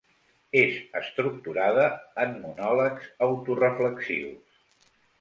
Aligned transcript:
És 0.61 0.79
estructurada 0.99 1.85
en 2.25 2.35
monòlegs 2.47 3.09
autoreflexius. 3.31 4.61